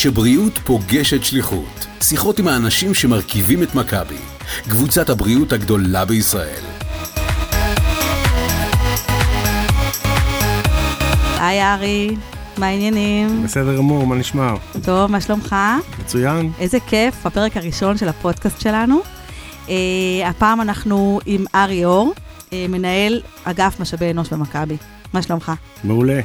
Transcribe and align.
כשבריאות 0.00 0.58
פוגשת 0.58 1.24
שליחות. 1.24 1.86
שיחות 2.02 2.38
עם 2.38 2.48
האנשים 2.48 2.94
שמרכיבים 2.94 3.62
את 3.62 3.74
מכבי. 3.74 4.16
קבוצת 4.68 5.10
הבריאות 5.10 5.52
הגדולה 5.52 6.04
בישראל. 6.04 6.64
היי 11.38 11.62
ארי, 11.74 12.16
מה 12.58 12.66
העניינים? 12.66 13.42
בסדר 13.44 13.76
גמור, 13.76 14.06
מה 14.06 14.16
נשמע? 14.16 14.54
טוב, 14.84 15.10
מה 15.10 15.20
שלומך? 15.20 15.56
מצוין. 16.00 16.52
איזה 16.58 16.78
כיף, 16.80 17.26
הפרק 17.26 17.56
הראשון 17.56 17.96
של 17.96 18.08
הפודקאסט 18.08 18.60
שלנו. 18.60 19.00
Uh, 19.66 19.70
הפעם 20.24 20.60
אנחנו 20.60 21.20
עם 21.26 21.44
ארי 21.54 21.84
אור, 21.84 22.12
uh, 22.14 22.52
מנהל 22.68 23.20
אגף 23.44 23.80
משאבי 23.80 24.10
אנוש 24.10 24.32
במכבי. 24.32 24.76
מה 25.12 25.22
שלומך? 25.22 25.52
מעולה. 25.84 26.20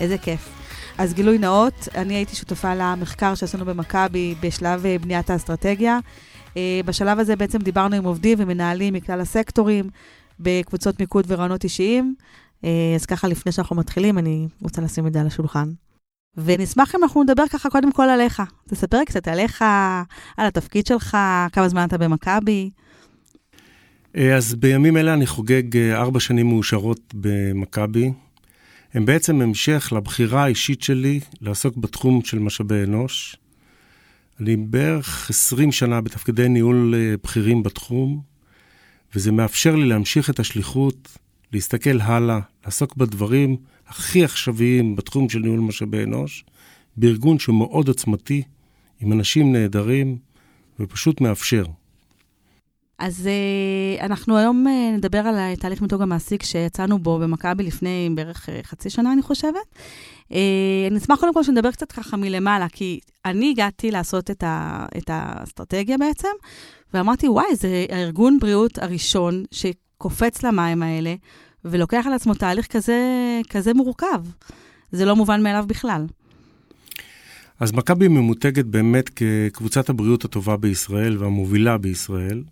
איזה 0.00 0.18
כיף. 0.18 0.55
אז 0.98 1.14
גילוי 1.14 1.38
נאות, 1.38 1.88
אני 1.94 2.14
הייתי 2.14 2.36
שותפה 2.36 2.74
למחקר 2.74 3.34
שעשינו 3.34 3.64
במכבי 3.64 4.34
בשלב 4.40 4.82
uh, 4.84 5.02
בניית 5.02 5.30
האסטרטגיה. 5.30 5.98
Uh, 6.48 6.56
בשלב 6.84 7.18
הזה 7.18 7.36
בעצם 7.36 7.58
דיברנו 7.58 7.96
עם 7.96 8.04
עובדים 8.04 8.38
ומנהלים 8.40 8.94
מכלל 8.94 9.20
הסקטורים 9.20 9.90
בקבוצות 10.40 11.00
מיקוד 11.00 11.24
ורעיונות 11.28 11.64
אישיים. 11.64 12.14
Uh, 12.62 12.66
אז 12.94 13.06
ככה, 13.06 13.28
לפני 13.28 13.52
שאנחנו 13.52 13.76
מתחילים, 13.76 14.18
אני 14.18 14.48
רוצה 14.62 14.82
לשים 14.82 15.06
את 15.06 15.12
זה 15.12 15.20
על 15.20 15.26
השולחן. 15.26 15.68
ונשמח 16.36 16.94
אם 16.94 17.02
אנחנו 17.02 17.22
נדבר 17.22 17.44
ככה 17.52 17.70
קודם 17.70 17.92
כל 17.92 18.08
עליך. 18.08 18.42
תספר 18.68 19.04
קצת 19.06 19.28
עליך, 19.28 19.62
על 20.36 20.46
התפקיד 20.46 20.86
שלך, 20.86 21.16
כמה 21.52 21.68
זמן 21.68 21.84
אתה 21.84 21.98
במכבי. 21.98 22.70
אז 24.36 24.54
בימים 24.54 24.96
אלה 24.96 25.14
אני 25.14 25.26
חוגג 25.26 25.76
ארבע 25.76 26.20
שנים 26.20 26.48
מאושרות 26.48 27.14
במכבי. 27.14 28.12
הם 28.94 29.06
בעצם 29.06 29.40
המשך 29.40 29.92
לבחירה 29.96 30.44
האישית 30.44 30.82
שלי 30.82 31.20
לעסוק 31.40 31.76
בתחום 31.76 32.24
של 32.24 32.38
משאבי 32.38 32.82
אנוש. 32.84 33.36
אני 34.40 34.56
בערך 34.56 35.30
20 35.30 35.72
שנה 35.72 36.00
בתפקידי 36.00 36.48
ניהול 36.48 36.94
בכירים 37.22 37.62
בתחום, 37.62 38.20
וזה 39.14 39.32
מאפשר 39.32 39.76
לי 39.76 39.88
להמשיך 39.88 40.30
את 40.30 40.40
השליחות, 40.40 41.18
להסתכל 41.52 42.00
הלאה, 42.00 42.40
לעסוק 42.64 42.96
בדברים 42.96 43.56
הכי 43.86 44.24
עכשוויים 44.24 44.96
בתחום 44.96 45.28
של 45.28 45.38
ניהול 45.38 45.60
משאבי 45.60 46.02
אנוש, 46.02 46.44
בארגון 46.96 47.38
שהוא 47.38 47.58
מאוד 47.58 47.88
עוצמתי, 47.88 48.42
עם 49.00 49.12
אנשים 49.12 49.52
נהדרים, 49.52 50.18
ופשוט 50.80 51.20
מאפשר. 51.20 51.64
אז 52.98 53.28
uh, 53.28 54.04
אנחנו 54.04 54.36
היום 54.36 54.66
uh, 54.66 54.96
נדבר 54.96 55.18
על 55.18 55.54
תהליך 55.54 55.82
מיתוג 55.82 56.02
המעסיק 56.02 56.42
שיצאנו 56.42 56.98
בו 56.98 57.18
במכבי 57.18 57.64
לפני 57.64 58.10
בערך 58.14 58.48
uh, 58.48 58.66
חצי 58.66 58.90
שנה, 58.90 59.12
אני 59.12 59.22
חושבת. 59.22 59.74
Uh, 60.28 60.34
אני 60.90 60.98
אשמח 60.98 61.20
קודם 61.20 61.34
כל 61.34 61.42
שנדבר 61.42 61.70
קצת 61.70 61.92
ככה 61.92 62.16
מלמעלה, 62.16 62.68
כי 62.68 63.00
אני 63.24 63.50
הגעתי 63.50 63.90
לעשות 63.90 64.30
את, 64.30 64.42
ה, 64.42 64.86
את 64.98 65.10
האסטרטגיה 65.12 65.98
בעצם, 65.98 66.28
ואמרתי, 66.94 67.28
וואי, 67.28 67.56
זה 67.56 67.86
הארגון 67.90 68.38
בריאות 68.38 68.78
הראשון 68.78 69.44
שקופץ 69.50 70.42
למים 70.42 70.82
האלה, 70.82 71.14
ולוקח 71.64 72.04
על 72.06 72.12
עצמו 72.12 72.34
תהליך 72.34 72.66
כזה, 72.66 73.00
כזה 73.50 73.74
מורכב. 73.74 74.22
זה 74.92 75.04
לא 75.04 75.16
מובן 75.16 75.42
מאליו 75.42 75.64
בכלל. 75.66 76.06
אז 77.60 77.72
מכבי 77.72 78.08
ממותגת 78.08 78.64
באמת 78.64 79.08
כקבוצת 79.08 79.88
הבריאות 79.88 80.24
הטובה 80.24 80.56
בישראל 80.56 81.18
והמובילה 81.18 81.78
בישראל. 81.78 82.42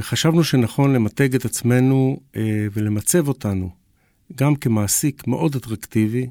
חשבנו 0.00 0.44
שנכון 0.44 0.92
למתג 0.92 1.34
את 1.34 1.44
עצמנו 1.44 2.20
ולמצב 2.72 3.28
אותנו 3.28 3.70
גם 4.36 4.56
כמעסיק 4.56 5.26
מאוד 5.26 5.56
אטרקטיבי, 5.56 6.26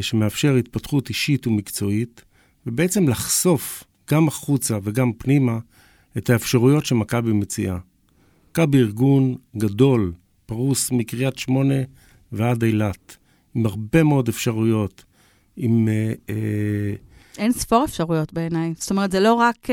שמאפשר 0.00 0.54
התפתחות 0.54 1.08
אישית 1.08 1.46
ומקצועית, 1.46 2.24
ובעצם 2.66 3.08
לחשוף 3.08 3.84
גם 4.10 4.28
החוצה 4.28 4.78
וגם 4.82 5.12
פנימה 5.12 5.58
את 6.18 6.30
האפשרויות 6.30 6.86
שמכבי 6.86 7.32
מציעה. 7.32 7.78
מכבי 8.50 8.78
ארגון 8.78 9.34
גדול, 9.56 10.12
פרוס 10.46 10.90
מקריית 10.90 11.38
שמונה 11.38 11.74
ועד 12.32 12.64
אילת, 12.64 13.16
עם 13.54 13.66
הרבה 13.66 14.02
מאוד 14.02 14.28
אפשרויות, 14.28 15.04
עם... 15.56 15.88
אין 17.38 17.52
ספור 17.52 17.84
אפשרויות 17.84 18.32
בעיניי. 18.32 18.74
זאת 18.76 18.90
אומרת, 18.90 19.10
זה 19.12 19.20
לא 19.20 19.34
רק... 19.34 19.66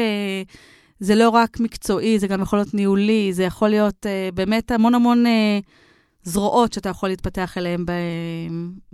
זה 1.00 1.16
לא 1.16 1.30
רק 1.30 1.60
מקצועי, 1.60 2.20
זה 2.20 2.28
גם 2.28 2.42
יכול 2.42 2.60
להיות 2.60 2.74
ניהולי, 2.74 3.34
זה 3.34 3.44
יכול 3.44 3.70
להיות 3.70 4.06
uh, 4.06 4.36
באמת 4.36 4.72
המון 4.72 4.96
המון 4.96 5.26
uh, 5.26 5.30
זרועות 6.24 6.74
שאתה 6.74 6.90
יכול 6.90 7.10
להתפתח 7.10 7.58
אליהן 7.58 7.86
ב, 7.86 7.92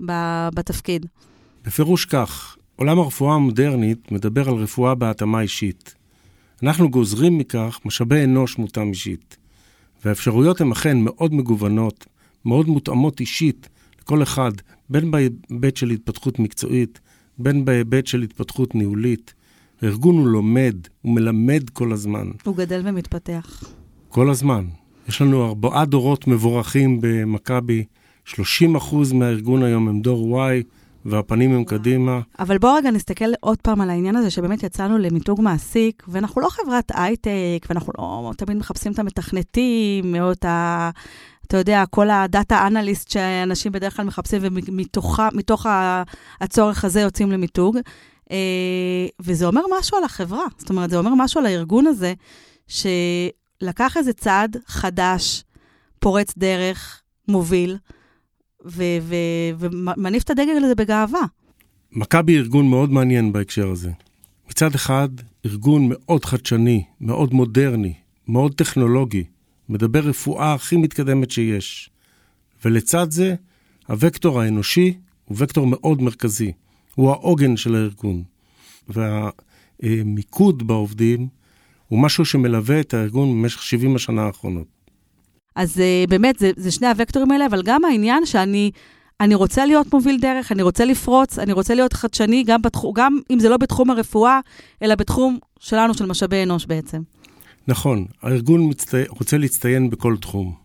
ב, 0.06 0.12
בתפקיד. 0.54 1.06
בפירוש 1.66 2.06
כך, 2.06 2.58
עולם 2.76 3.00
הרפואה 3.00 3.36
המודרנית 3.36 4.12
מדבר 4.12 4.50
על 4.50 4.56
רפואה 4.56 4.96
בהתאמה 4.96 5.42
אישית. 5.42 5.96
אנחנו 6.64 6.90
גוזרים 6.90 7.38
מכך 7.38 7.80
משאבי 7.86 8.24
אנוש 8.24 8.58
מותאם 8.58 8.90
אישית, 8.90 9.38
והאפשרויות 10.06 10.62
הן 10.62 10.72
אכן 10.72 10.98
מאוד 10.98 11.34
מגוונות, 11.34 12.06
מאוד 12.46 12.68
מותאמות 12.68 13.20
אישית 13.20 13.70
לכל 14.02 14.24
אחד, 14.24 14.52
בין 14.90 15.12
בהיבט 15.12 15.78
של 15.78 15.90
התפתחות 15.90 16.40
מקצועית, 16.40 17.00
בין 17.38 17.66
בהיבט 17.66 18.08
של 18.08 18.22
התפתחות 18.22 18.76
ניהולית. 18.76 19.34
הארגון 19.84 20.18
הוא 20.18 20.28
לומד, 20.28 20.76
הוא 21.02 21.14
מלמד 21.14 21.70
כל 21.70 21.92
הזמן. 21.92 22.28
הוא 22.44 22.56
גדל 22.56 22.82
ומתפתח. 22.84 23.64
כל 24.10 24.30
הזמן. 24.30 24.66
יש 25.08 25.22
לנו 25.22 25.46
ארבעה 25.46 25.86
דורות 25.86 26.28
מבורכים 26.28 27.00
במכבי, 27.02 27.84
30 28.26 28.76
אחוז 28.76 29.12
מהארגון 29.12 29.64
היום 29.64 29.88
הם 29.88 30.02
דור 30.02 30.44
Y, 30.44 30.64
והפנים 31.06 31.54
הם 31.54 31.64
קדימה. 31.64 32.20
אבל 32.40 32.58
בואו 32.58 32.74
רגע 32.74 32.92
נסתכל 32.92 33.26
עוד 33.40 33.58
פעם 33.62 33.82
על 33.82 33.90
העניין 33.90 34.16
הזה, 34.16 34.30
שבאמת 34.30 34.64
יצאנו 34.64 34.98
למיתוג 34.98 35.42
מעסיק, 35.42 36.04
ואנחנו 36.08 36.42
לא 36.42 36.48
חברת 36.50 36.92
הייטק, 36.94 37.66
ואנחנו 37.70 37.94
לא 37.98 38.32
תמיד 38.38 38.58
מחפשים 38.58 38.92
את 38.92 39.00
המתכנתים, 39.00 40.16
או 40.16 40.32
את 40.32 40.46
ה... 40.46 40.90
אתה 41.48 41.58
יודע, 41.58 41.84
כל 41.90 42.10
הדאטה 42.10 42.68
אנליסט 42.68 43.12
שאנשים 43.12 43.72
בדרך 43.72 43.96
כלל 43.96 44.06
מחפשים, 44.06 44.42
ומתוך 44.44 45.68
הצורך 46.42 46.86
הזה 46.86 47.02
יוצאים 47.02 47.32
למיתוג. 47.32 47.78
Uh, 48.34 49.12
וזה 49.20 49.46
אומר 49.46 49.62
משהו 49.80 49.98
על 49.98 50.04
החברה, 50.04 50.46
זאת 50.58 50.70
אומרת, 50.70 50.90
זה 50.90 50.98
אומר 50.98 51.14
משהו 51.18 51.40
על 51.40 51.46
הארגון 51.46 51.88
הזה, 51.88 52.14
שלקח 52.68 53.98
איזה 53.98 54.14
צעד 54.14 54.58
חדש, 54.68 55.44
פורץ 56.00 56.34
דרך, 56.38 57.02
מוביל, 57.28 57.78
ומניף 58.66 60.24
את 60.24 60.30
הדגל 60.30 60.64
הזה 60.64 60.76
בגאווה. 60.76 61.22
מכבי 61.92 62.38
ארגון 62.38 62.70
מאוד 62.70 62.92
מעניין 62.92 63.34
בהקשר 63.34 63.70
הזה. 63.70 63.92
מצד 64.50 64.76
אחד, 64.76 65.10
ארגון 65.46 65.90
מאוד 65.90 66.26
חדשני, 66.26 66.84
מאוד 67.02 67.34
מודרני, 67.34 67.94
מאוד 68.28 68.56
טכנולוגי, 68.56 69.24
מדבר 69.70 70.00
רפואה 70.00 70.54
הכי 70.54 70.78
מתקדמת 70.78 71.32
שיש. 71.32 71.90
ולצד 72.66 73.12
זה, 73.12 73.36
הוקטור 73.88 74.42
האנושי 74.42 74.98
הוא 75.26 75.38
וקטור 75.40 75.68
מאוד 75.68 76.02
מרכזי. 76.02 76.52
הוא 76.96 77.12
העוגן 77.12 77.58
של 77.58 77.76
הארגון. 77.76 78.24
והמיקוד 78.88 80.68
בעובדים 80.68 81.28
הוא 81.88 82.00
משהו 82.00 82.26
שמלווה 82.26 82.80
את 82.80 82.94
הארגון 82.94 83.32
במשך 83.32 83.64
70 83.64 83.96
השנה 83.96 84.22
האחרונות. 84.22 84.68
אז 85.56 85.82
באמת, 86.10 86.40
זה, 86.40 86.52
זה 86.56 86.72
שני 86.72 86.88
הוקטורים 86.88 87.32
האלה, 87.32 87.46
אבל 87.46 87.62
גם 87.66 87.86
העניין 87.86 88.26
שאני 88.26 88.72
אני 89.20 89.36
רוצה 89.36 89.66
להיות 89.66 89.94
מוביל 89.94 90.20
דרך, 90.20 90.52
אני 90.52 90.62
רוצה 90.62 90.86
לפרוץ, 90.86 91.40
אני 91.40 91.54
רוצה 91.54 91.76
להיות 91.76 91.94
חדשני, 91.94 92.44
גם, 92.44 92.62
בתחום, 92.62 92.94
גם 92.96 93.20
אם 93.32 93.40
זה 93.40 93.50
לא 93.50 93.58
בתחום 93.58 93.90
הרפואה, 93.90 94.40
אלא 94.82 94.96
בתחום 94.96 95.38
שלנו, 95.60 95.94
של 95.94 96.06
משאבי 96.06 96.44
אנוש 96.44 96.66
בעצם. 96.66 97.02
נכון, 97.68 98.06
הארגון 98.22 98.70
מצטי... 98.70 98.98
רוצה 99.08 99.38
להצטיין 99.38 99.90
בכל 99.90 100.18
תחום. 100.18 100.56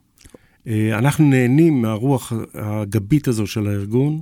אנחנו 0.92 1.24
נהנים 1.24 1.82
מהרוח 1.82 2.32
הגבית 2.54 3.28
הזו 3.28 3.46
של 3.46 3.66
הארגון, 3.66 4.20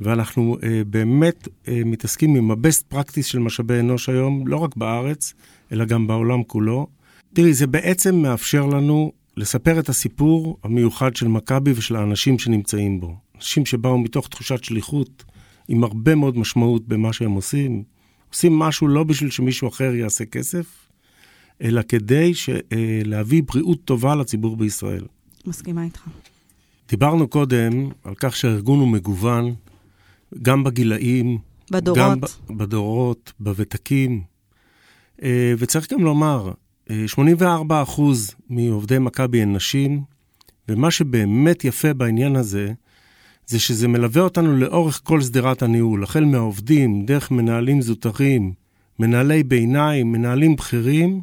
ואנחנו 0.00 0.56
uh, 0.60 0.64
באמת 0.86 1.48
uh, 1.48 1.70
מתעסקים 1.84 2.36
עם 2.36 2.50
ה-best 2.50 2.94
practice 2.94 3.22
של 3.22 3.38
משאבי 3.38 3.80
אנוש 3.80 4.08
היום, 4.08 4.46
לא 4.46 4.56
רק 4.56 4.76
בארץ, 4.76 5.34
אלא 5.72 5.84
גם 5.84 6.06
בעולם 6.06 6.42
כולו. 6.42 6.86
תראי, 7.34 7.54
זה 7.54 7.66
בעצם 7.66 8.14
מאפשר 8.14 8.66
לנו 8.66 9.12
לספר 9.36 9.80
את 9.80 9.88
הסיפור 9.88 10.58
המיוחד 10.62 11.16
של 11.16 11.28
מכבי 11.28 11.72
ושל 11.76 11.96
האנשים 11.96 12.38
שנמצאים 12.38 13.00
בו. 13.00 13.16
אנשים 13.36 13.66
שבאו 13.66 13.98
מתוך 13.98 14.28
תחושת 14.28 14.64
שליחות, 14.64 15.24
עם 15.68 15.84
הרבה 15.84 16.14
מאוד 16.14 16.38
משמעות 16.38 16.88
במה 16.88 17.12
שהם 17.12 17.32
עושים. 17.32 17.82
עושים 18.32 18.58
משהו 18.58 18.88
לא 18.88 19.04
בשביל 19.04 19.30
שמישהו 19.30 19.68
אחר 19.68 19.94
יעשה 19.94 20.24
כסף, 20.24 20.66
אלא 21.62 21.82
כדי 21.88 22.34
ש, 22.34 22.50
uh, 22.50 22.52
להביא 23.04 23.42
בריאות 23.42 23.84
טובה 23.84 24.14
לציבור 24.14 24.56
בישראל. 24.56 25.04
מסכימה 25.46 25.84
איתך. 25.84 26.08
דיברנו 26.88 27.28
קודם 27.28 27.88
על 28.04 28.14
כך 28.16 28.36
שהארגון 28.36 28.80
הוא 28.80 28.88
מגוון, 28.88 29.54
גם 30.42 30.64
בגילאים, 30.64 31.38
בדורות. 31.70 32.00
גם 32.48 32.56
בדורות, 32.56 33.32
בוותקים. 33.40 34.22
וצריך 35.58 35.92
גם 35.92 36.04
לומר, 36.04 36.52
84 37.06 37.82
אחוז 37.82 38.34
מעובדי 38.50 38.98
מכבי 38.98 39.42
הן 39.42 39.56
נשים, 39.56 40.02
ומה 40.68 40.90
שבאמת 40.90 41.64
יפה 41.64 41.94
בעניין 41.94 42.36
הזה, 42.36 42.72
זה 43.46 43.60
שזה 43.60 43.88
מלווה 43.88 44.22
אותנו 44.22 44.56
לאורך 44.56 45.00
כל 45.04 45.20
שדרת 45.20 45.62
הניהול, 45.62 46.02
החל 46.02 46.24
מהעובדים, 46.24 47.06
דרך 47.06 47.30
מנהלים 47.30 47.82
זוטרים, 47.82 48.52
מנהלי 48.98 49.42
ביניים, 49.42 50.12
מנהלים 50.12 50.56
בכירים, 50.56 51.22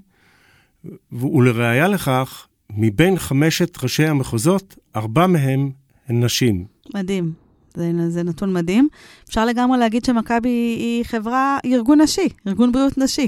ולראיה 1.11 1.88
לכך, 1.88 2.47
מבין 2.69 3.19
חמשת 3.19 3.83
ראשי 3.83 4.06
המחוזות, 4.06 4.77
ארבע 4.95 5.27
מהם 5.27 5.71
הן 6.07 6.23
נשים. 6.23 6.65
מדהים. 6.94 7.43
זה, 7.75 8.09
זה 8.09 8.23
נתון 8.23 8.53
מדהים. 8.53 8.87
אפשר 9.29 9.45
לגמרי 9.45 9.77
להגיד 9.77 10.05
שמכבי 10.05 10.49
היא 10.49 11.03
חברה, 11.05 11.57
היא 11.63 11.75
ארגון 11.75 12.01
נשי, 12.01 12.29
ארגון 12.47 12.71
בריאות 12.71 12.97
נשי. 12.97 13.27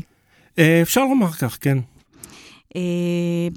אה, 0.59 0.81
אפשר 0.81 1.01
לומר 1.05 1.31
כך, 1.31 1.57
כן. 1.61 1.77
Uh, 2.75 2.77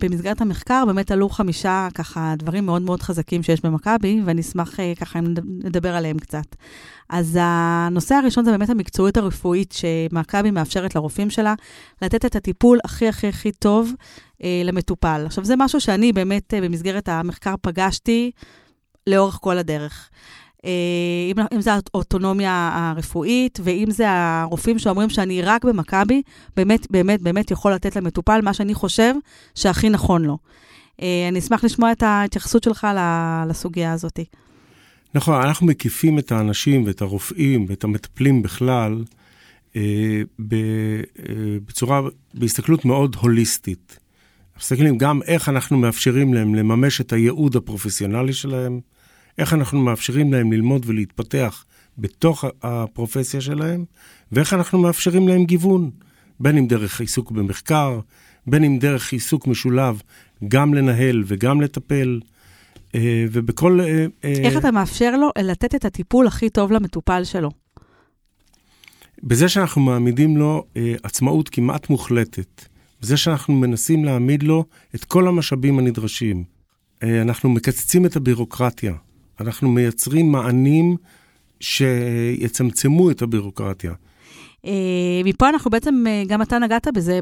במסגרת 0.00 0.40
המחקר 0.40 0.84
באמת 0.86 1.10
עלו 1.10 1.28
חמישה 1.28 1.88
ככה 1.94 2.34
דברים 2.36 2.66
מאוד 2.66 2.82
מאוד 2.82 3.02
חזקים 3.02 3.42
שיש 3.42 3.60
במכבי, 3.60 4.20
ואני 4.24 4.40
אשמח 4.40 4.74
uh, 4.74 4.98
ככה 5.00 5.18
אם 5.18 5.34
נדבר 5.64 5.94
עליהם 5.94 6.18
קצת. 6.18 6.56
אז 7.08 7.38
הנושא 7.40 8.14
הראשון 8.14 8.44
זה 8.44 8.50
באמת 8.50 8.70
המקצועיות 8.70 9.16
הרפואית 9.16 9.72
שמכבי 9.72 10.50
מאפשרת 10.50 10.94
לרופאים 10.94 11.30
שלה, 11.30 11.54
לתת 12.02 12.24
את 12.24 12.36
הטיפול 12.36 12.78
הכי 12.84 13.08
הכי 13.08 13.28
הכי 13.28 13.52
טוב 13.52 13.92
uh, 13.92 14.44
למטופל. 14.64 15.22
עכשיו, 15.26 15.44
זה 15.44 15.54
משהו 15.56 15.80
שאני 15.80 16.12
באמת 16.12 16.54
uh, 16.54 16.64
במסגרת 16.64 17.08
המחקר 17.08 17.54
פגשתי 17.62 18.30
לאורך 19.06 19.38
כל 19.40 19.58
הדרך. 19.58 20.10
אה, 20.64 20.70
אם, 21.52 21.60
זה 21.60 21.70
האוטונומיה 21.74 22.70
הרפואית, 22.74 23.58
ואם 23.62 23.90
זה 23.90 24.06
הרופאים 24.10 24.78
שאומרים 24.78 25.10
שאני 25.10 25.42
רק 25.42 25.64
במכבי, 25.64 26.22
באמת, 26.56 26.86
באמת, 26.90 27.22
באמת 27.22 27.50
יכול 27.50 27.72
לתת 27.72 27.96
למטופל 27.96 28.40
מה 28.42 28.54
שאני 28.54 28.74
חושב 28.74 29.14
שהכי 29.54 29.88
נכון 29.88 30.24
לו. 30.24 30.38
אה, 31.02 31.28
אני 31.28 31.38
אשמח 31.38 31.64
לשמוע 31.64 31.92
את 31.92 32.02
ההתייחסות 32.02 32.62
שלך 32.62 32.86
לסוגיה 33.48 33.92
הזאת. 33.92 34.20
נכון, 35.14 35.34
אנחנו 35.34 35.66
מקיפים 35.66 36.18
את 36.18 36.32
האנשים 36.32 36.84
ואת 36.86 37.02
הרופאים 37.02 37.66
ואת 37.68 37.84
המטפלים 37.84 38.42
בכלל 38.42 39.04
אה, 39.76 40.22
בצורה, 41.66 42.00
בהסתכלות 42.34 42.84
מאוד 42.84 43.16
הוליסטית. 43.20 43.98
מסתכלים 44.58 44.98
גם 44.98 45.22
איך 45.22 45.48
אנחנו 45.48 45.78
מאפשרים 45.78 46.34
להם 46.34 46.54
לממש 46.54 47.00
את 47.00 47.12
הייעוד 47.12 47.56
הפרופסיונלי 47.56 48.32
שלהם, 48.32 48.80
איך 49.38 49.54
אנחנו 49.54 49.80
מאפשרים 49.80 50.32
להם 50.32 50.52
ללמוד 50.52 50.82
ולהתפתח 50.86 51.64
בתוך 51.98 52.44
הפרופסיה 52.62 53.40
שלהם, 53.40 53.84
ואיך 54.32 54.54
אנחנו 54.54 54.78
מאפשרים 54.78 55.28
להם 55.28 55.44
גיוון, 55.44 55.90
בין 56.40 56.58
אם 56.58 56.66
דרך 56.66 57.00
עיסוק 57.00 57.30
במחקר, 57.30 58.00
בין 58.46 58.64
אם 58.64 58.78
דרך 58.78 59.12
עיסוק 59.12 59.46
משולב, 59.46 60.02
גם 60.48 60.74
לנהל 60.74 61.22
וגם 61.26 61.60
לטפל. 61.60 62.20
אה, 62.94 63.24
ובכל... 63.32 63.80
אה, 63.80 64.06
אה, 64.24 64.32
איך 64.32 64.56
אתה 64.56 64.70
מאפשר 64.70 65.16
לו 65.16 65.30
לתת 65.38 65.74
את 65.74 65.84
הטיפול 65.84 66.26
הכי 66.26 66.50
טוב 66.50 66.72
למטופל 66.72 67.24
שלו? 67.24 67.50
בזה 69.22 69.48
שאנחנו 69.48 69.82
מעמידים 69.82 70.36
לו 70.36 70.64
עצמאות 71.02 71.48
כמעט 71.48 71.90
מוחלטת. 71.90 72.64
בזה 73.00 73.16
שאנחנו 73.16 73.54
מנסים 73.54 74.04
להעמיד 74.04 74.42
לו 74.42 74.64
את 74.94 75.04
כל 75.04 75.28
המשאבים 75.28 75.78
הנדרשים. 75.78 76.44
אנחנו 77.02 77.50
מקצצים 77.50 78.06
את 78.06 78.16
הבירוקרטיה. 78.16 78.94
אנחנו 79.40 79.68
מייצרים 79.68 80.32
מענים 80.32 80.96
שיצמצמו 81.60 83.10
את 83.10 83.22
הבירוקרטיה. 83.22 83.92
Uh, 84.66 84.68
מפה 85.24 85.48
אנחנו 85.48 85.70
בעצם, 85.70 86.04
uh, 86.06 86.28
גם 86.28 86.42
אתה 86.42 86.58
נגעת 86.58 86.88
בזה 86.94 87.20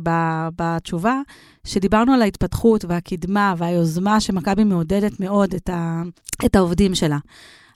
בתשובה, 0.56 1.20
שדיברנו 1.64 2.12
על 2.12 2.22
ההתפתחות 2.22 2.84
והקדמה 2.84 3.54
והיוזמה 3.58 4.20
שמכבי 4.20 4.64
מעודדת 4.64 5.20
מאוד 5.20 5.54
את, 5.54 5.68
ה, 5.68 6.02
את 6.46 6.56
העובדים 6.56 6.94
שלה. 6.94 7.18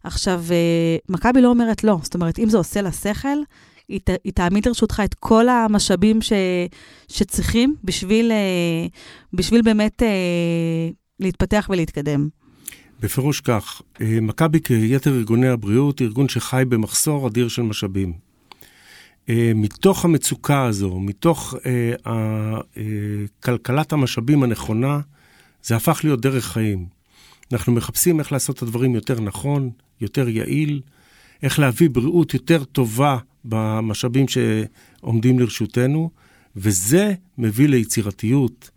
עכשיו, 0.04 0.44
uh, 0.48 1.12
מכבי 1.12 1.40
לא 1.40 1.48
אומרת 1.48 1.84
לא, 1.84 1.98
זאת 2.02 2.14
אומרת, 2.14 2.38
אם 2.38 2.48
זה 2.48 2.58
עושה 2.58 2.82
לה 2.82 2.92
שכל, 2.92 3.38
היא, 3.88 4.00
תעמיד 4.34 4.68
לרשותך 4.68 5.02
את 5.04 5.14
כל 5.14 5.48
המשאבים 5.48 6.22
ש, 6.22 6.32
שצריכים 7.08 7.76
בשביל, 7.84 8.32
בשביל 9.32 9.62
באמת 9.62 10.02
להתפתח 11.20 11.66
ולהתקדם. 11.70 12.28
בפירוש 13.00 13.40
כך, 13.40 13.82
אה, 14.00 14.18
מכבי 14.22 14.60
כיתר 14.60 15.14
ארגוני 15.14 15.48
הבריאות, 15.48 16.02
ארגון 16.02 16.28
שחי 16.28 16.62
במחסור 16.68 17.28
אדיר 17.28 17.48
של 17.48 17.62
משאבים. 17.62 18.12
אה, 19.28 19.52
מתוך 19.54 20.04
המצוקה 20.04 20.64
הזו, 20.64 21.00
מתוך 21.00 21.54
אה, 21.66 22.60
כלכלת 23.42 23.92
המשאבים 23.92 24.42
הנכונה, 24.42 25.00
זה 25.62 25.76
הפך 25.76 26.00
להיות 26.04 26.20
דרך 26.20 26.44
חיים. 26.44 26.86
אנחנו 27.52 27.72
מחפשים 27.72 28.18
איך 28.18 28.32
לעשות 28.32 28.56
את 28.56 28.62
הדברים 28.62 28.94
יותר 28.94 29.20
נכון, 29.20 29.70
יותר 30.00 30.28
יעיל, 30.28 30.80
איך 31.42 31.58
להביא 31.58 31.90
בריאות 31.90 32.34
יותר 32.34 32.64
טובה 32.64 33.18
במשאבים 33.44 34.26
שעומדים 34.28 35.38
לרשותנו, 35.38 36.10
וזה 36.56 37.14
מביא 37.38 37.68
ליצירתיות, 37.68 38.70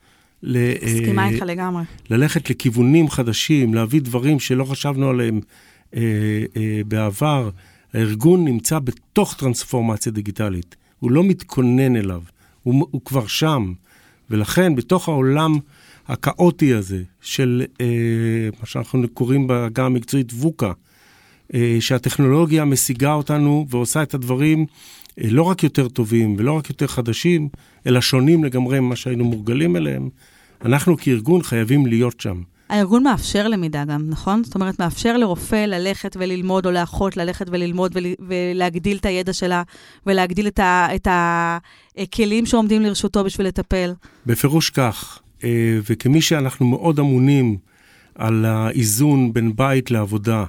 מסכימה 0.43 1.29
איתך 1.29 1.43
לגמרי. 1.43 1.83
ללכת 2.09 2.49
לכיוונים 2.49 3.09
חדשים, 3.09 3.73
להביא 3.73 4.01
דברים 4.01 4.39
שלא 4.39 4.63
חשבנו 4.63 5.09
עליהם 5.09 5.39
אה, 5.95 6.01
אה, 6.57 6.81
בעבר. 6.87 7.49
הארגון 7.93 8.45
נמצא 8.45 8.79
בתוך 8.79 9.33
טרנספורמציה 9.33 10.11
דיגיטלית, 10.11 10.75
הוא 10.99 11.11
לא 11.11 11.23
מתכונן 11.23 11.95
אליו, 11.95 12.21
הוא, 12.63 12.87
הוא 12.91 13.01
כבר 13.05 13.27
שם. 13.27 13.73
ולכן, 14.29 14.75
בתוך 14.75 15.09
העולם 15.09 15.59
הכאוטי 16.07 16.73
הזה 16.73 17.03
של 17.21 17.63
אה, 17.81 17.85
מה 18.59 18.65
שאנחנו 18.65 19.07
קוראים 19.09 19.47
בעגה 19.47 19.85
המקצועית 19.85 20.33
ווקה, 20.33 20.71
אה, 21.53 21.77
שהטכנולוגיה 21.79 22.65
משיגה 22.65 23.13
אותנו 23.13 23.65
ועושה 23.69 24.03
את 24.03 24.13
הדברים 24.13 24.65
אה, 25.21 25.27
לא 25.29 25.43
רק 25.43 25.63
יותר 25.63 25.87
טובים 25.87 26.35
ולא 26.37 26.51
רק 26.51 26.69
יותר 26.69 26.87
חדשים, 26.87 27.49
אלא 27.87 28.01
שונים 28.01 28.43
לגמרי 28.43 28.79
ממה 28.79 28.95
שהיינו 28.95 29.25
מורגלים 29.25 29.75
אליהם, 29.75 30.09
אנחנו 30.65 30.97
כארגון 30.97 31.43
חייבים 31.43 31.85
להיות 31.85 32.19
שם. 32.19 32.41
הארגון 32.69 33.03
מאפשר 33.03 33.47
למידה 33.47 33.85
גם, 33.85 34.09
נכון? 34.09 34.43
זאת 34.43 34.55
אומרת, 34.55 34.79
מאפשר 34.79 35.17
לרופא 35.17 35.65
ללכת 35.65 36.17
וללמוד, 36.19 36.65
או 36.65 36.71
לאחות 36.71 37.17
ללכת 37.17 37.45
וללמוד 37.49 37.91
ול, 37.95 38.05
ולהגדיל 38.27 38.97
את 38.97 39.05
הידע 39.05 39.33
שלה, 39.33 39.63
ולהגדיל 40.05 40.47
את, 40.47 40.59
ה, 40.59 40.87
את 40.95 41.07
הכלים 41.97 42.45
שעומדים 42.45 42.81
לרשותו 42.81 43.23
בשביל 43.23 43.47
לטפל. 43.47 43.93
בפירוש 44.25 44.69
כך, 44.69 45.19
אה, 45.43 45.79
וכמי 45.89 46.21
שאנחנו 46.21 46.65
מאוד 46.65 46.99
אמונים 46.99 47.57
על 48.15 48.45
האיזון 48.45 49.33
בין 49.33 49.55
בית 49.55 49.91
לעבודה, 49.91 50.45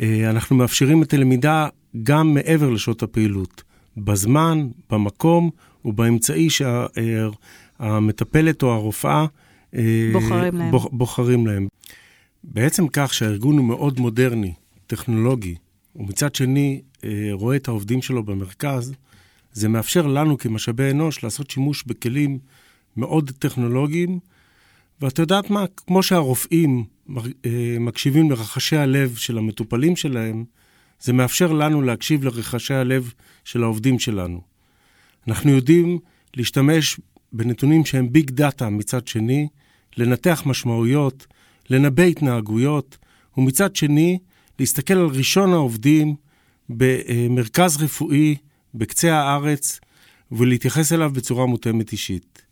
אה, 0.00 0.30
אנחנו 0.30 0.56
מאפשרים 0.56 1.02
את 1.02 1.14
הלמידה 1.14 1.68
גם 2.02 2.34
מעבר 2.34 2.70
לשעות 2.70 3.02
הפעילות, 3.02 3.62
בזמן, 3.96 4.68
במקום 4.90 5.50
ובאמצעי 5.84 6.48
שהמטפלת 7.80 8.62
או 8.62 8.72
הרופאה 8.72 9.26
אה, 9.74 10.10
בוחרים 10.12 10.56
להם. 10.56 10.70
בוחרים 10.92 11.46
להם. 11.46 11.68
בעצם 12.44 12.88
כך 12.88 13.14
שהארגון 13.14 13.58
הוא 13.58 13.64
מאוד 13.64 14.00
מודרני, 14.00 14.52
טכנולוגי, 14.86 15.54
ומצד 15.96 16.34
שני 16.34 16.80
אה, 17.04 17.28
רואה 17.32 17.56
את 17.56 17.68
העובדים 17.68 18.02
שלו 18.02 18.22
במרכז, 18.22 18.92
זה 19.52 19.68
מאפשר 19.68 20.06
לנו 20.06 20.38
כמשאבי 20.38 20.90
אנוש 20.90 21.24
לעשות 21.24 21.50
שימוש 21.50 21.84
בכלים 21.86 22.38
מאוד 22.96 23.30
טכנולוגיים, 23.38 24.18
ואת 25.00 25.18
יודעת 25.18 25.50
מה, 25.50 25.64
כמו 25.76 26.02
שהרופאים 26.02 26.84
מקשיבים 27.80 28.30
לרחשי 28.30 28.76
הלב 28.76 29.14
של 29.16 29.38
המטופלים 29.38 29.96
שלהם, 29.96 30.44
זה 31.00 31.12
מאפשר 31.12 31.52
לנו 31.52 31.82
להקשיב 31.82 32.24
לרחשי 32.24 32.74
הלב 32.74 33.12
של 33.44 33.62
העובדים 33.62 33.98
שלנו. 33.98 34.40
אנחנו 35.28 35.50
יודעים 35.50 35.98
להשתמש 36.36 37.00
בנתונים 37.32 37.84
שהם 37.84 38.12
ביג 38.12 38.30
דאטה 38.30 38.68
מצד 38.68 39.08
שני, 39.08 39.48
לנתח 39.96 40.42
משמעויות, 40.46 41.26
לנבא 41.70 42.02
התנהגויות, 42.02 42.98
ומצד 43.36 43.76
שני, 43.76 44.18
להסתכל 44.58 44.94
על 44.94 45.06
ראשון 45.06 45.52
העובדים 45.52 46.16
במרכז 46.68 47.82
רפואי 47.82 48.36
בקצה 48.74 49.14
הארץ 49.14 49.80
ולהתייחס 50.32 50.92
אליו 50.92 51.10
בצורה 51.12 51.46
מותאמת 51.46 51.92
אישית. 51.92 52.42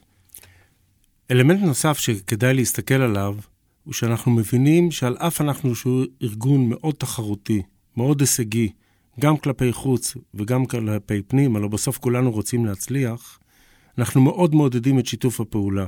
אלמנט 1.30 1.60
נוסף 1.60 1.98
שכדאי 1.98 2.54
להסתכל 2.54 2.94
עליו, 2.94 3.36
הוא 3.84 3.94
שאנחנו 3.94 4.32
מבינים 4.32 4.90
שעל 4.90 5.16
אף 5.16 5.40
אנחנו 5.40 5.74
שהוא 5.74 6.04
ארגון 6.22 6.68
מאוד 6.68 6.94
תחרותי, 6.94 7.62
מאוד 7.96 8.20
הישגי, 8.20 8.72
גם 9.20 9.36
כלפי 9.36 9.72
חוץ 9.72 10.14
וגם 10.34 10.66
כלפי 10.66 11.22
פנים, 11.22 11.56
הלוא 11.56 11.70
בסוף 11.70 11.98
כולנו 11.98 12.30
רוצים 12.30 12.66
להצליח, 12.66 13.37
אנחנו 13.98 14.20
מאוד 14.20 14.54
מעודדים 14.54 14.98
את 14.98 15.06
שיתוף 15.06 15.40
הפעולה. 15.40 15.86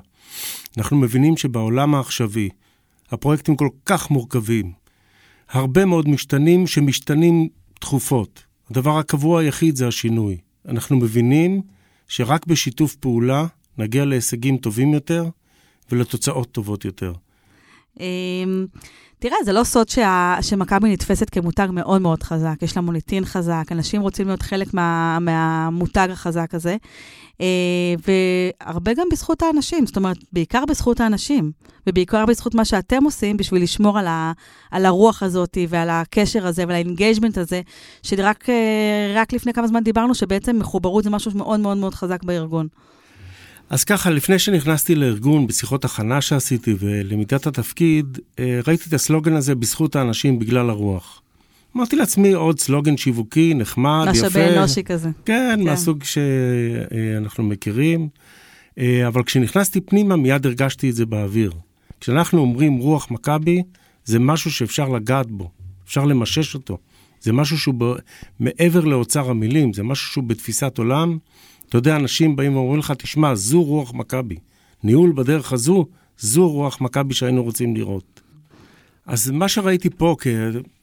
אנחנו 0.78 0.96
מבינים 0.96 1.36
שבעולם 1.36 1.94
העכשווי, 1.94 2.48
הפרויקטים 3.10 3.56
כל 3.56 3.68
כך 3.84 4.10
מורכבים, 4.10 4.72
הרבה 5.48 5.84
מאוד 5.84 6.08
משתנים 6.08 6.66
שמשתנים 6.66 7.48
תכופות. 7.80 8.44
הדבר 8.70 8.98
הקבוע 8.98 9.40
היחיד 9.40 9.76
זה 9.76 9.88
השינוי. 9.88 10.38
אנחנו 10.68 10.96
מבינים 10.96 11.62
שרק 12.08 12.46
בשיתוף 12.46 12.94
פעולה 12.94 13.46
נגיע 13.78 14.04
להישגים 14.04 14.56
טובים 14.56 14.94
יותר 14.94 15.28
ולתוצאות 15.92 16.52
טובות 16.52 16.84
יותר. 16.84 17.12
אמ, 18.00 18.66
תראה, 19.18 19.36
זה 19.44 19.52
לא 19.52 19.64
סוד 19.64 19.88
שה, 19.88 20.36
שמכבי 20.40 20.92
נתפסת 20.92 21.30
כמותג 21.30 21.68
מאוד 21.72 22.02
מאוד 22.02 22.22
חזק, 22.22 22.56
יש 22.62 22.76
לה 22.76 22.82
מוניטין 22.82 23.24
חזק, 23.24 23.64
אנשים 23.70 24.02
רוצים 24.02 24.26
להיות 24.26 24.42
חלק 24.42 24.74
מה, 24.74 25.18
מהמותג 25.20 26.08
החזק 26.12 26.54
הזה, 26.54 26.76
אה, 27.40 27.46
והרבה 28.06 28.94
גם 28.94 29.06
בזכות 29.12 29.42
האנשים, 29.42 29.86
זאת 29.86 29.96
אומרת, 29.96 30.16
בעיקר 30.32 30.64
בזכות 30.68 31.00
האנשים, 31.00 31.52
ובעיקר 31.86 32.26
בזכות 32.26 32.54
מה 32.54 32.64
שאתם 32.64 33.04
עושים 33.04 33.36
בשביל 33.36 33.62
לשמור 33.62 33.98
על, 33.98 34.06
ה, 34.06 34.32
על 34.70 34.86
הרוח 34.86 35.22
הזאת 35.22 35.58
ועל 35.68 35.90
הקשר 35.90 36.46
הזה 36.46 36.62
ועל 36.62 36.74
ה 36.74 36.80
engagement 36.80 37.38
הזה, 37.38 37.60
שרק 38.02 38.48
לפני 39.32 39.52
כמה 39.52 39.66
זמן 39.66 39.84
דיברנו 39.84 40.14
שבעצם 40.14 40.58
מחוברות 40.58 41.04
זה 41.04 41.10
משהו 41.10 41.30
מאוד 41.34 41.60
מאוד 41.60 41.76
מאוד 41.76 41.94
חזק 41.94 42.22
בארגון. 42.22 42.66
אז 43.70 43.84
ככה, 43.84 44.10
לפני 44.10 44.38
שנכנסתי 44.38 44.94
לארגון, 44.94 45.46
בשיחות 45.46 45.84
הכנה 45.84 46.20
שעשיתי 46.20 46.74
ולמידת 46.78 47.46
התפקיד, 47.46 48.18
אה, 48.38 48.60
ראיתי 48.66 48.84
את 48.88 48.94
הסלוגן 48.94 49.34
הזה 49.36 49.54
בזכות 49.54 49.96
האנשים 49.96 50.38
בגלל 50.38 50.70
הרוח. 50.70 51.22
אמרתי 51.76 51.96
לעצמי, 51.96 52.32
עוד 52.32 52.60
סלוגן 52.60 52.96
שיווקי, 52.96 53.54
נחמד, 53.54 54.06
יפה. 54.14 54.26
משאבי 54.26 54.58
אנושי 54.58 54.82
כזה. 54.84 55.10
כן, 55.24 55.54
כן, 55.56 55.64
מהסוג 55.64 56.04
שאנחנו 56.04 57.44
מכירים. 57.44 58.08
אה, 58.78 59.06
אבל 59.06 59.22
כשנכנסתי 59.22 59.80
פנימה, 59.80 60.16
מיד 60.16 60.46
הרגשתי 60.46 60.90
את 60.90 60.94
זה 60.94 61.06
באוויר. 61.06 61.52
כשאנחנו 62.00 62.40
אומרים 62.40 62.76
רוח 62.76 63.10
מכבי, 63.10 63.62
זה 64.04 64.18
משהו 64.18 64.50
שאפשר 64.50 64.88
לגעת 64.88 65.30
בו, 65.30 65.50
אפשר 65.84 66.04
למשש 66.04 66.54
אותו. 66.54 66.78
זה 67.20 67.32
משהו 67.32 67.58
שהוא 67.58 67.74
ב... 67.78 67.92
מעבר 68.40 68.84
לאוצר 68.84 69.30
המילים, 69.30 69.72
זה 69.72 69.82
משהו 69.82 70.12
שהוא 70.12 70.24
בתפיסת 70.24 70.78
עולם. 70.78 71.18
אתה 71.70 71.78
יודע, 71.78 71.96
אנשים 71.96 72.36
באים 72.36 72.56
ואומרים 72.56 72.78
לך, 72.78 72.92
תשמע, 72.98 73.34
זו 73.34 73.62
רוח 73.62 73.94
מכבי. 73.94 74.36
ניהול 74.84 75.12
בדרך 75.12 75.52
הזו, 75.52 75.86
זו 76.18 76.48
רוח 76.50 76.80
מכבי 76.80 77.14
שהיינו 77.14 77.42
רוצים 77.42 77.76
לראות. 77.76 78.20
אז 79.06 79.30
מה 79.30 79.48
שראיתי 79.48 79.90
פה 79.90 80.16
כ... 80.20 80.26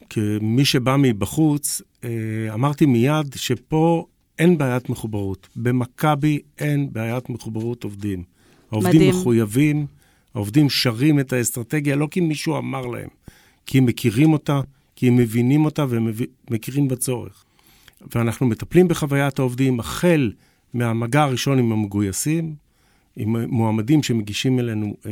כמי 0.10 0.66
שבא 0.66 0.96
מבחוץ, 1.00 1.82
אה, 2.04 2.10
אמרתי 2.54 2.86
מיד 2.86 3.36
שפה 3.36 4.06
אין 4.40 4.58
בעיית 4.58 4.90
מחוברות. 4.90 5.48
במכבי 5.56 6.40
אין 6.60 6.90
בעיית 6.94 7.30
מחוברות 7.30 7.84
עובדים. 7.84 8.24
העובדים 8.72 8.96
מדהים. 8.96 9.10
מחויבים, 9.10 9.86
העובדים 10.36 10.70
שרים 10.70 11.20
את 11.20 11.34
האסטרטגיה, 11.34 11.96
לא 11.96 12.08
כי 12.12 12.20
מישהו 12.20 12.58
אמר 12.58 12.86
להם, 12.86 13.10
כי 13.66 13.78
הם 13.78 13.86
מכירים 13.86 14.34
אותה, 14.34 14.62
כי 14.96 15.08
הם 15.08 15.16
מבינים 15.16 15.66
אותה 15.66 15.86
ומכירים 15.90 16.88
בצורך. 16.88 17.44
ואנחנו 18.16 18.46
מטפלים 18.46 18.88
בחוויית 18.88 19.40
העובדים 19.40 19.80
החל 19.80 20.32
מהמגע 20.74 21.24
הראשון 21.24 21.60
עם 21.60 21.72
המגויסים, 21.72 22.56
עם 23.16 23.36
מועמדים 23.52 24.04
שמגישים 24.04 24.60
אלינו 24.60 24.98
אה, 25.06 25.12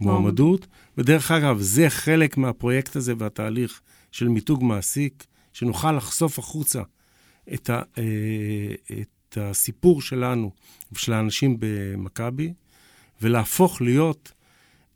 מועמדות. 0.00 0.66
ודרך 0.98 1.30
אגב, 1.30 1.60
זה 1.60 1.90
חלק 1.90 2.36
מהפרויקט 2.36 2.96
הזה 2.96 3.14
והתהליך 3.18 3.80
של 4.12 4.28
מיתוג 4.28 4.64
מעסיק, 4.64 5.24
שנוכל 5.52 5.92
לחשוף 5.92 6.38
החוצה 6.38 6.82
את, 7.54 7.70
ה, 7.70 7.82
אה, 7.98 8.94
את 9.00 9.38
הסיפור 9.40 10.02
שלנו 10.02 10.50
ושל 10.92 11.12
האנשים 11.12 11.56
במכבי, 11.58 12.52
ולהפוך 13.22 13.82
להיות 13.82 14.32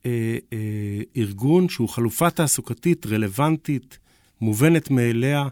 אה, 0.07 0.39
אה, 0.53 1.03
ארגון 1.17 1.69
שהוא 1.69 1.89
חלופה 1.89 2.31
תעסוקתית 2.31 3.07
רלוונטית, 3.07 3.99
מובנת 4.43 4.91
מאליה. 4.91 5.49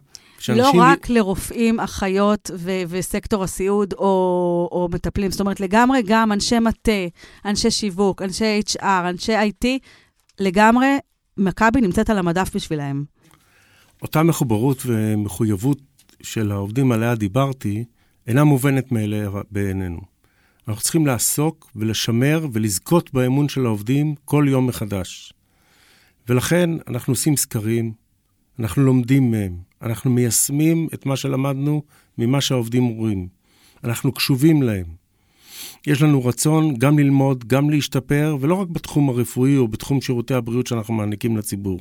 לא 0.49 0.71
רק 0.75 1.09
לרופאים, 1.09 1.81
אחיות 1.81 2.51
ו- 2.55 2.83
וסקטור 2.89 3.45
הסיעוד 3.45 3.93
או, 3.93 4.69
או 4.73 4.89
מטפלים, 4.93 5.31
זאת 5.31 5.41
אומרת, 5.41 5.61
לגמרי 5.61 6.03
גם 6.07 6.33
אנשי 6.33 6.59
מטה, 6.59 6.93
אנשי 7.45 7.71
שיווק, 7.71 8.23
אנשי 8.23 8.61
HR, 8.69 8.85
אנשי 8.85 9.33
IT, 9.37 9.67
לגמרי, 10.41 10.87
מכבי 11.37 11.81
נמצאת 11.81 12.11
על 12.11 12.19
המדף 12.19 12.57
בשבילהם. 12.57 13.05
אותה 14.03 14.23
מחוברות 14.23 14.83
ומחויבות 14.87 15.79
של 16.23 16.53
העובדים 16.53 16.93
עליה 16.93 17.15
דיברתי, 17.15 17.85
אינה 18.27 18.45
מובנת 18.45 18.93
מאליה 18.93 19.31
בעינינו. 19.51 20.01
אנחנו 20.69 20.83
צריכים 20.83 21.07
לעסוק 21.07 21.71
ולשמר 21.77 22.47
ולזכות 22.53 23.13
באמון 23.13 23.49
של 23.49 23.67
העובדים 23.67 24.15
כל 24.25 24.47
יום 24.49 24.67
מחדש. 24.67 25.33
ולכן 26.29 26.71
אנחנו 26.89 27.13
עושים 27.13 27.37
סקרים, 27.37 27.93
אנחנו 28.59 28.83
לומדים 28.83 29.31
מהם, 29.31 29.57
אנחנו 29.83 30.11
מיישמים 30.11 30.89
את 30.95 31.07
מה 31.07 31.17
שלמדנו 31.17 31.83
ממה 32.19 32.41
שהעובדים 32.41 32.83
אומרים. 32.83 33.29
אנחנו 33.85 34.13
קשובים 34.13 34.63
להם. 34.63 34.85
יש 35.87 36.03
לנו 36.03 36.25
רצון 36.25 36.77
גם 36.77 36.99
ללמוד, 36.99 37.45
גם 37.47 37.71
להשתפר, 37.71 38.37
ולא 38.41 38.55
רק 38.55 38.69
בתחום 38.69 39.09
הרפואי 39.09 39.57
או 39.57 39.69
בתחום 39.69 40.01
שירותי 40.01 40.35
הבריאות 40.35 40.67
שאנחנו 40.67 40.95
מעניקים 40.95 41.37
לציבור, 41.37 41.81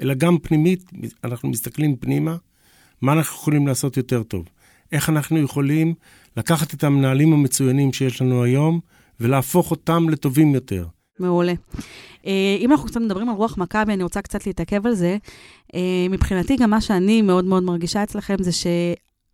אלא 0.00 0.14
גם 0.14 0.38
פנימית, 0.38 0.90
אנחנו 1.24 1.48
מסתכלים 1.48 1.96
פנימה, 1.96 2.36
מה 3.02 3.12
אנחנו 3.12 3.36
יכולים 3.36 3.66
לעשות 3.66 3.96
יותר 3.96 4.22
טוב. 4.22 4.48
איך 4.92 5.08
אנחנו 5.08 5.38
יכולים 5.38 5.94
לקחת 6.36 6.74
את 6.74 6.84
המנהלים 6.84 7.32
המצוינים 7.32 7.92
שיש 7.92 8.22
לנו 8.22 8.42
היום 8.42 8.80
ולהפוך 9.20 9.70
אותם 9.70 10.08
לטובים 10.08 10.54
יותר. 10.54 10.86
מעולה. 11.20 11.52
אה, 12.26 12.56
אם 12.60 12.72
אנחנו 12.72 12.86
קצת 12.86 13.00
מדברים 13.00 13.28
על 13.28 13.34
רוח 13.34 13.58
מכבי, 13.58 13.92
אני 13.92 14.02
רוצה 14.02 14.22
קצת 14.22 14.46
להתעכב 14.46 14.86
על 14.86 14.94
זה. 14.94 15.16
אה, 15.74 16.06
מבחינתי, 16.10 16.56
גם 16.56 16.70
מה 16.70 16.80
שאני 16.80 17.22
מאוד 17.22 17.44
מאוד 17.44 17.62
מרגישה 17.62 18.02
אצלכם 18.02 18.36
זה 18.40 18.52
ש... 18.52 18.66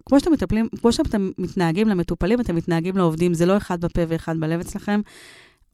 כמו 0.07 0.21
שאתם 0.21 0.33
מטפלים, 0.33 0.69
כמו 0.81 0.93
שאתם 0.93 1.31
מתנהגים 1.39 1.89
למטופלים, 1.89 2.41
אתם 2.41 2.57
מתנהגים 2.57 2.97
לעובדים, 2.97 3.35
זה 3.35 3.47
לא 3.47 3.57
אחד 3.57 3.81
בפה 3.81 4.01
ואחד 4.09 4.41
בלב 4.41 4.61
אצלכם. 4.61 5.01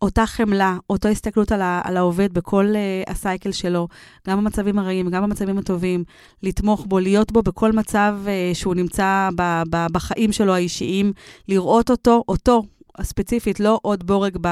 אותה 0.02 0.26
חמלה, 0.26 0.76
אותה 0.90 1.08
הסתכלות 1.08 1.52
על, 1.52 1.62
ה, 1.62 1.80
על 1.84 1.96
העובד 1.96 2.34
בכל 2.34 2.66
uh, 2.72 3.10
הסייקל 3.10 3.52
שלו, 3.52 3.88
גם 4.28 4.38
במצבים 4.38 4.78
הרעים, 4.78 5.10
גם 5.10 5.22
במצבים 5.22 5.58
הטובים, 5.58 6.04
לתמוך 6.42 6.86
בו, 6.88 6.98
להיות 6.98 7.32
בו 7.32 7.42
בכל 7.42 7.72
מצב 7.72 8.18
uh, 8.24 8.54
שהוא 8.54 8.74
נמצא 8.74 9.28
ב, 9.36 9.62
ב, 9.70 9.86
בחיים 9.92 10.32
שלו 10.32 10.54
האישיים, 10.54 11.12
לראות 11.48 11.90
אותו, 11.90 12.24
אותו 12.28 12.62
הספציפית, 12.98 13.60
לא 13.60 13.78
עוד 13.82 14.06
בורג 14.06 14.36
ב, 14.40 14.48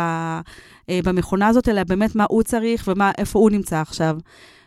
במכונה 0.90 1.46
הזאת, 1.46 1.68
אלא 1.68 1.84
באמת 1.84 2.14
מה 2.14 2.26
הוא 2.28 2.42
צריך 2.42 2.88
ואיפה 2.88 3.38
הוא 3.38 3.50
נמצא 3.50 3.80
עכשיו. 3.80 4.18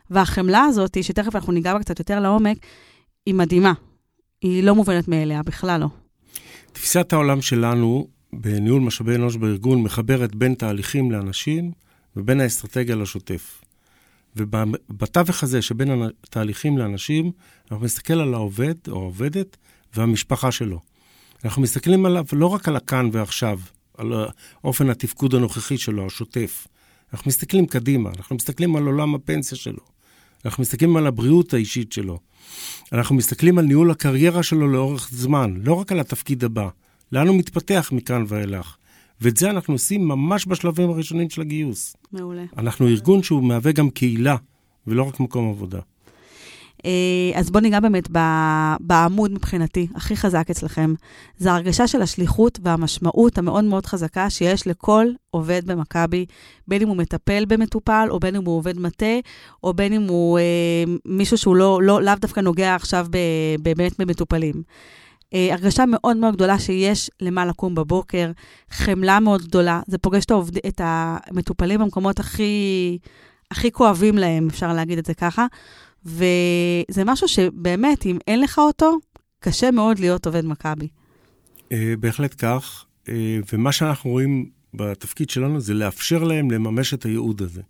והחמלה 0.10 0.64
הזאת, 0.64 1.04
שתכף 1.04 1.36
אנחנו 1.36 1.54
ניגע 1.54 1.74
בה 1.74 1.80
קצת 1.80 2.00
יותר 2.00 2.20
לעומק, 2.20 2.58
היא 3.26 3.36
מדהימה. 3.36 3.74
היא 4.42 4.64
לא 4.64 4.76
מובנת 4.76 5.08
מאליה, 5.08 5.44
בכלל 5.44 5.80
לא. 5.80 5.88
תפיסת 6.74 7.14
העולם 7.14 7.42
שלנו 7.42 8.08
בניהול 8.34 8.82
משאבי 8.82 9.16
אנוש 9.16 9.36
בארגון 9.36 9.84
מחברת 9.84 10.36
בין 10.36 10.54
תהליכים 10.54 11.12
לאנשים 11.12 11.72
ובין 12.16 12.42
האסטרטגיה 12.42 12.96
לשוטף. 12.96 13.62
ובתווך 14.36 15.44
הזה 15.44 15.62
שבין 15.62 16.04
התהליכים 16.24 16.78
לאנשים, 16.78 17.32
אנחנו 17.72 17.86
מסתכל 17.86 18.14
על 18.14 18.34
העובד 18.34 18.74
או 18.88 19.00
העובדת 19.00 19.58
והמשפחה 19.96 20.52
שלו. 20.52 20.80
אנחנו 21.46 21.62
מסתכלים 21.62 22.06
עליו 22.06 22.26
לא 22.34 22.48
רק 22.48 22.68
על 22.68 22.76
הכאן 22.76 23.10
ועכשיו, 23.12 23.60
על 24.02 24.14
אופן 24.64 24.90
התפקוד 24.90 25.36
הנוכחי 25.36 25.78
שלו, 25.78 26.06
השוטף. 26.06 26.68
אנחנו 27.14 27.30
מסתכלים 27.30 27.66
קדימה, 27.66 28.10
אנחנו 28.18 28.36
מסתכלים 28.36 28.76
על 28.76 28.86
עולם 28.86 29.16
הפנסיה 29.16 29.58
שלו. 29.58 29.84
אנחנו 30.46 30.62
מסתכלים 30.62 30.98
על 30.98 31.08
הבריאות 31.08 31.54
האישית 31.54 31.92
שלו. 31.92 32.20
אנחנו 32.94 33.16
מסתכלים 33.16 33.58
על 33.58 33.66
ניהול 33.66 33.92
הקריירה 33.92 34.44
שלו 34.44 34.68
לאורך 34.68 35.10
זמן, 35.12 35.54
לא 35.64 35.74
רק 35.74 35.92
על 35.92 36.00
התפקיד 36.00 36.44
הבא. 36.44 36.70
לאן 37.12 37.28
הוא 37.28 37.38
מתפתח 37.38 37.90
מכאן 37.94 38.26
ואילך. 38.28 38.76
ואת 39.22 39.38
זה 39.38 39.50
אנחנו 39.50 39.74
עושים 39.74 40.08
ממש 40.08 40.48
בשלבים 40.48 40.90
הראשונים 40.90 41.30
של 41.30 41.42
הגיוס. 41.42 41.96
מעולה. 42.12 42.44
אנחנו 42.58 42.88
ארגון 42.88 43.24
שהוא 43.24 43.44
מהווה 43.44 43.72
גם 43.72 43.90
קהילה, 43.90 44.36
ולא 44.88 45.04
רק 45.04 45.20
מקום 45.20 45.50
עבודה. 45.50 45.80
אה, 46.86 47.40
אז 47.40 47.52
בואו 47.52 47.62
ניגע 47.64 47.80
באמת 47.80 48.10
בעמוד 48.80 49.32
מבחינתי, 49.32 49.88
הכי 49.96 50.16
חזק 50.16 50.50
אצלכם. 50.50 50.94
זה 51.38 51.52
ההרגשה 51.52 51.88
של 51.88 52.02
השליחות 52.02 52.60
והמשמעות 52.64 53.38
המאוד 53.38 53.64
מאוד 53.64 53.86
חזקה 53.86 54.30
שיש 54.30 54.68
לכל 54.68 55.08
עובד 55.32 55.62
במכבי, 55.66 56.26
בין 56.68 56.82
אם 56.82 56.88
הוא 56.88 56.98
מטפל 56.98 57.46
במטופל, 57.46 58.08
או 58.10 58.20
בין 58.20 58.36
אם 58.36 58.46
הוא 58.46 58.58
עובד 58.58 58.80
מטה, 58.80 59.20
או 59.64 59.74
בין 59.74 59.94
אם 59.94 60.08
הוא 60.08 60.40
אה, 60.40 60.44
מישהו 61.06 61.38
שהוא 61.38 61.56
לא, 61.56 61.80
לא, 61.84 62.02
לאו 62.02 62.16
דווקא 62.16 62.40
נוגע 62.40 62.76
עכשיו 62.76 63.08
באמת 63.62 64.00
במטופלים. 64.00 64.64
אה, 65.34 65.48
הרגשה 65.52 65.84
מאוד 65.88 66.18
מאוד 66.18 66.36
גדולה 66.36 66.60
שיש 66.60 67.10
למה 67.22 67.46
לקום 67.46 67.76
בבוקר, 67.76 68.32
חמלה 68.70 69.20
מאוד 69.20 69.42
גדולה, 69.42 69.82
זה 69.88 69.98
פוגש 69.98 70.26
את, 70.26 70.32
העובד, 70.32 70.58
את 70.68 70.82
המטופלים 70.84 71.80
במקומות 71.80 72.20
הכי, 72.20 72.98
הכי 73.52 73.72
כואבים 73.72 74.18
להם, 74.18 74.48
אפשר 74.50 74.74
להגיד 74.74 74.98
את 74.98 75.06
זה 75.06 75.14
ככה, 75.14 75.46
וזה 76.06 77.04
משהו 77.06 77.28
שבאמת, 77.28 78.06
אם 78.06 78.18
אין 78.28 78.42
לך 78.42 78.60
אותו, 78.60 78.98
קשה 79.40 79.72
מאוד 79.72 80.00
להיות 80.00 80.26
עובד 80.26 80.46
מכבי. 80.46 80.88
אה, 81.72 81.94
בהחלט 82.00 82.36
כך, 82.38 82.86
אה, 83.10 83.40
ומה 83.54 83.72
שאנחנו 83.72 84.10
רואים 84.10 84.50
בתפקיד 84.74 85.30
שלנו 85.30 85.60
זה 85.60 85.74
לאפשר 85.74 86.24
להם 86.24 86.52
לממש 86.52 86.94
את 86.94 87.06
הייעוד 87.06 87.42
הזה. 87.42 87.62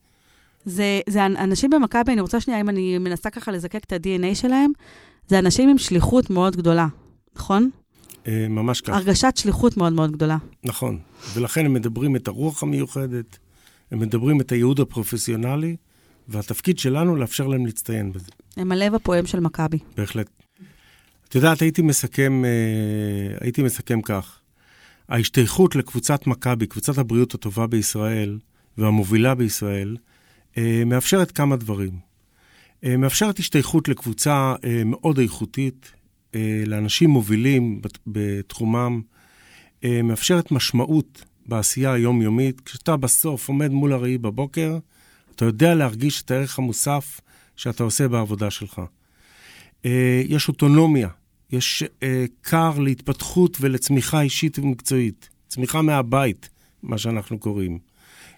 זה, 0.66 1.00
זה 1.10 1.26
אנשים 1.26 1.70
במכבי, 1.70 2.12
אני 2.12 2.22
רוצה 2.22 2.40
שנייה, 2.40 2.62
אם 2.62 2.70
אני 2.70 2.98
מנסה 2.98 3.30
ככה 3.30 3.52
לזקק 3.52 3.84
את 3.84 3.94
ה-DNA 3.94 4.36
שלהם, 4.36 4.72
זה 5.28 5.40
אנשים 5.40 5.70
עם 5.70 5.78
שליחות 5.78 6.30
מאוד 6.30 6.56
גדולה. 6.56 6.88
נכון? 7.36 7.70
אה, 8.28 8.48
ממש 8.50 8.82
ככה. 8.82 8.96
הרגשת 8.96 9.34
שליחות 9.38 9.78
מאוד 9.78 9.94
מאוד 9.94 10.12
גדולה. 10.12 10.38
נכון, 10.64 11.00
ולכן 11.34 11.66
הם 11.66 11.74
מדברים 11.74 12.16
את 12.16 12.28
הרוח 12.28 12.64
המיוחדת, 12.64 13.38
הם 13.92 14.00
מדברים 14.00 14.42
את 14.42 14.52
הייעוד 14.52 14.80
הפרופסיונלי, 14.80 15.76
והתפקיד 16.28 16.80
שלנו 16.80 17.16
לאפשר 17.16 17.48
להם 17.48 17.66
להצטיין 17.66 18.12
בזה. 18.12 18.32
הם 18.58 18.72
הלב 18.72 18.96
הפועם 18.96 19.26
של 19.26 19.40
מכבי. 19.40 19.80
בהחלט. 19.98 20.30
את 21.32 21.36
יודעת, 21.36 21.62
הייתי 21.62 21.82
מסכם, 21.82 22.46
אה, 22.46 23.38
הייתי 23.42 23.64
מסכם 23.64 24.02
כך. 24.02 24.40
ההשתייכות 25.10 25.76
לקבוצת 25.76 26.28
מכבי, 26.28 26.68
קבוצת 26.68 26.98
הבריאות 26.98 27.34
הטובה 27.34 27.68
בישראל 27.68 28.40
והמובילה 28.78 29.36
בישראל, 29.36 29.98
אה, 30.58 30.84
מאפשרת 30.86 31.32
כמה 31.32 31.56
דברים. 31.56 32.00
אה, 32.84 32.98
מאפשרת 32.98 33.40
השתייכות 33.40 33.88
לקבוצה 33.88 34.56
מאוד 34.86 35.20
איכותית, 35.20 35.92
לאנשים 36.66 37.10
מובילים 37.10 37.82
בתחומם, 38.08 39.02
מאפשרת 39.84 40.52
משמעות 40.52 41.24
בעשייה 41.46 41.94
היומיומית. 41.94 42.62
כשאתה 42.62 42.98
בסוף 42.98 43.48
עומד 43.48 43.72
מול 43.72 43.94
הראי 43.94 44.18
בבוקר, 44.18 44.78
אתה 45.42 45.50
יודע 45.50 45.76
להרגיש 45.76 46.22
את 46.22 46.32
הערך 46.32 46.60
המוסף 46.60 47.22
שאתה 47.56 47.84
עושה 47.84 48.08
בעבודה 48.08 48.52
שלך. 48.52 48.82
יש 50.28 50.48
אוטונומיה 50.48 51.10
יש 51.52 51.84
אה, 52.04 52.26
כר 52.44 52.80
להתפתחות 52.80 53.58
ולצמיחה 53.62 54.22
אישית 54.22 54.60
ומקצועית. 54.60 55.30
צמיחה 55.48 55.82
מהבית, 55.82 56.50
מה 56.84 56.98
שאנחנו 56.98 57.40
קוראים. 57.40 57.80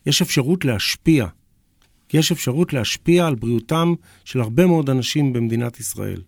יש 0.05 0.21
אפשרות 0.21 0.65
להשפיע. 0.65 1.27
יש 2.13 2.31
אפשרות 2.31 2.73
להשפיע 2.73 3.27
על 3.27 3.35
בריאותם 3.35 3.93
של 4.25 4.41
הרבה 4.41 4.65
מאוד 4.65 4.89
אנשים 4.89 5.33
במדינת 5.33 5.79
ישראל, 5.79 6.21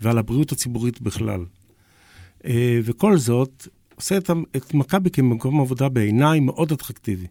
ועל 0.00 0.18
הבריאות 0.18 0.52
הציבורית 0.52 1.00
בכלל. 1.00 1.44
אה, 2.44 2.80
וכל 2.84 3.18
זאת 3.18 3.68
עושה 3.94 4.16
את, 4.16 4.30
את 4.56 4.74
מכבי 4.74 5.10
כמקום 5.10 5.60
עבודה 5.60 5.88
בעיניי 5.88 6.40
מאוד 6.40 6.72
אטרקטיבי. 6.72 7.26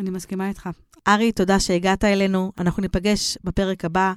אני 0.00 0.10
מסכימה 0.10 0.48
איתך. 0.48 0.68
ארי, 1.08 1.32
תודה 1.32 1.60
שהגעת 1.60 2.04
אלינו. 2.04 2.52
אנחנו 2.58 2.82
ניפגש 2.82 3.38
בפרק 3.44 3.84
הבא. 3.84 4.12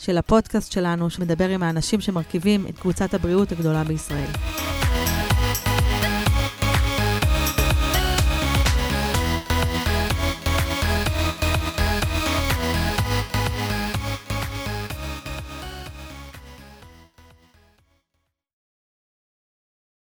של 0.00 0.18
הפודקאסט 0.18 0.72
שלנו, 0.72 1.10
שמדבר 1.10 1.48
עם 1.48 1.62
האנשים 1.62 2.00
שמרכיבים 2.00 2.66
את 2.68 2.78
קבוצת 2.78 3.14
הבריאות 3.14 3.52
הגדולה 3.52 3.84
בישראל. 3.84 4.79